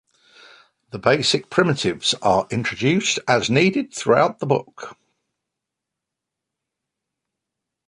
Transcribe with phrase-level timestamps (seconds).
[0.89, 4.97] The basic primitives are introduced as needed throughout the book.